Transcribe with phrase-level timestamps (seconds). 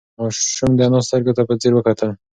[0.17, 2.09] ماشوم د انا سترگو ته په ځير وکتل.